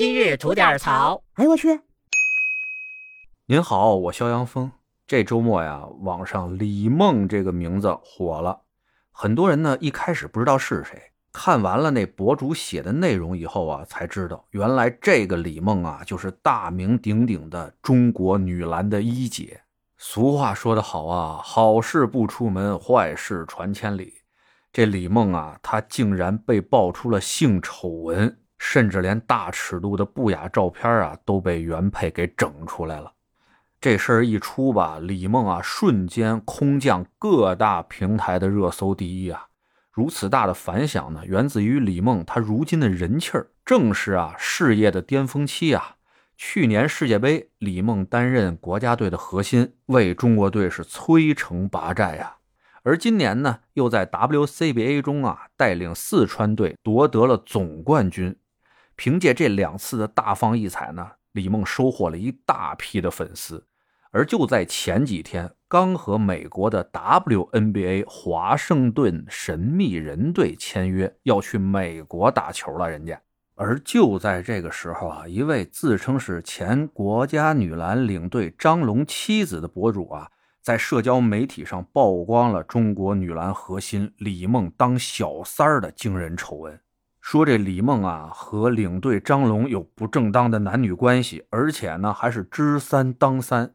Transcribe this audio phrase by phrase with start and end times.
[0.00, 1.22] 今日吐点槽。
[1.34, 1.78] 哎呦我去！
[3.44, 4.72] 您好，我肖阳峰。
[5.06, 8.62] 这周末呀，网上李梦这个名字火了，
[9.12, 10.98] 很多人呢一开始不知道是谁，
[11.34, 19.60] 看完了那博主写的内容以后啊，才知道原来这个李梦啊，就是大名鼎鼎的中国女篮的一姐。
[19.98, 24.14] 俗话说得好啊，好事不出门，坏事传千里。
[24.72, 33.10] 这李梦啊，她竟然被爆出了性丑闻，甚至连大尺度的不雅照片啊，都被原配给整出来了。
[33.80, 39.46] 这事儿一出吧，李梦啊，瞬间空降各大平台的热搜第一啊！
[39.90, 45.96] 如此大的反响呢，源自于李梦她如今的人气儿，正是啊事业的巅峰期啊！
[46.36, 52.36] 去年世界杯，李梦担任国家队的核心，为中国队是摧城拔寨呀。
[52.82, 58.36] 而今年呢，又在 WCBA 中啊，带领四川队夺得了总冠军。
[59.02, 63.66] 凭借这两次的大放异彩呢，李梦收获了一大批的粉丝。
[64.10, 72.90] 而就在前几天，刚和美国的 WNBA 华盛顿神秘人队签约，要去美国打球了。
[72.90, 73.18] 人家，
[73.54, 86.78] 而就在这个时候啊，一位自称是前国家女篮领队张龙妻子的博主啊，在社交媒体上曝光了中国女篮核心李梦当小三儿的惊人丑闻，
[87.20, 93.74] 说这李梦啊和领队张龙有不正当的男女关系，而且呢还是知三当三。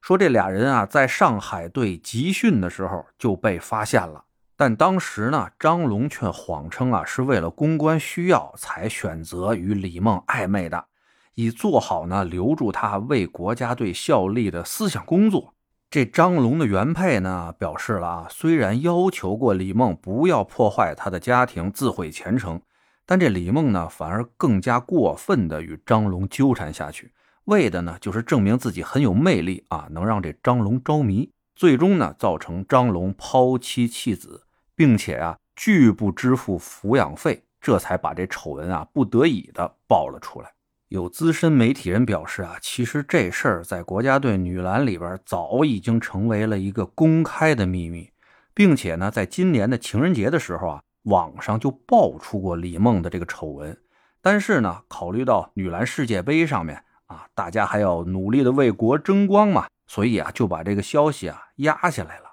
[0.00, 4.24] 说这俩人啊，在上海队集训的时候就被发现了，
[4.56, 10.86] 但当时呢，张龙却谎称啊是为了公关需要才选择与李梦暧昧的，
[11.34, 15.52] 以做好呢留住他为国家队效力的思想工作。
[15.90, 22.60] 这张龙的原配呢表示了啊，虽然要求过李梦不要破坏他的家庭，自毁前程，
[23.06, 27.12] 但这李梦呢反而更加过分的与张龙纠缠下去。
[27.44, 34.42] 为的呢，就是证明自己很有魅力啊，能让这张龙着迷，最终呢，造成张龙抛妻弃子，
[34.74, 40.50] 并且啊，拒不支付抚养费，这才把这丑闻啊，不得已的爆了出来。
[40.88, 48.10] 有资深媒体人表示啊，其实这事儿在国家队女篮里边早已经成为了一个公开的秘密，
[48.52, 53.76] 并且呢，在今年的情人节的时候啊，网上就爆出过李梦的这个丑闻，
[54.20, 56.84] 但是呢，考虑到女篮世界杯上面。
[57.06, 62.24] 啊，大家还要努力的为国争光嘛，所以啊，就把这个消息啊压下来了。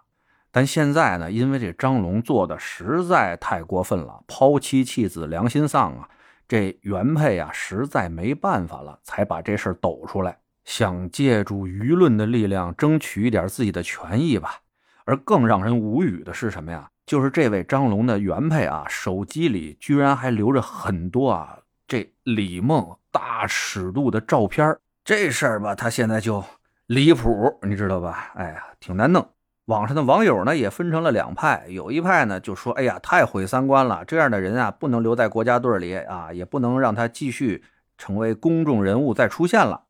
[0.49, 6.09] 但现在呢，因为这张龙做的实在太过分了，抛妻弃子，良心丧啊，
[6.47, 14.61] 这原配啊实在没办法了，才把这事抖出来，想借助舆论的力量争取一点自己的权益吧。
[15.05, 16.89] 而更让人无语的是什么呀？
[17.05, 21.59] 就是这位张龙的原配啊，手机里居然还留着很多啊。
[21.87, 26.43] 这李梦大尺度的照片这事儿吧，他现在就
[26.87, 28.31] 离谱，你知道吧？
[28.35, 29.27] 哎呀，挺难弄。
[29.65, 37.63] 网上的网友呢也分成了两派，有一派呢就说：“哎呀，太毁三观了，这样的人啊不能留在国家队里啊，也不能让他继续
[37.97, 39.82] 成为公众人物再出现了。”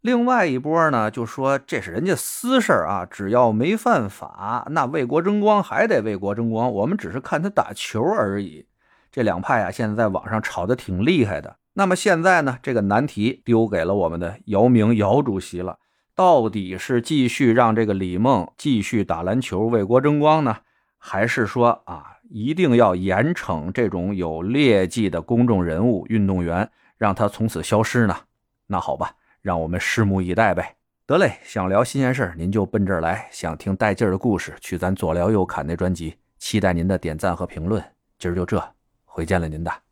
[0.00, 8.66] 另外一波呢就说：“这是人家私事啊，只要没犯法，那为国争光还得为国争光，我们只是看他打球而已。”
[9.12, 11.56] 这两派啊，现在在网上吵得挺厉害的。
[11.74, 15.78] 那么现在呢，这个难题丢给了我们的姚明姚主席了。
[16.14, 20.58] 到底是继续让这个李梦继续打篮球为国争光呢，
[20.98, 28.16] 还是说啊，一定要严惩这种有劣迹的公众人物、运动员，让他从此消失呢？
[28.66, 29.12] 那好吧，
[29.42, 30.76] 让我们拭目以待呗。
[31.06, 36.16] 得嘞，想聊新鲜事儿您就奔这儿来；想听带劲儿的故事，去咱左聊右侃那专辑。
[36.38, 37.82] 期待您的点赞和评论。
[38.18, 38.62] 今儿就这。
[39.04, 39.89] 回见了您的。